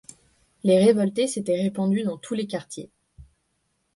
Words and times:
Les 0.63 0.79
révoltés 0.83 1.27
s’étaient 1.27 1.61
répandus 1.61 2.01
dans 2.01 2.17
tous 2.17 2.33
les 2.33 2.47
quartiers. 2.47 2.89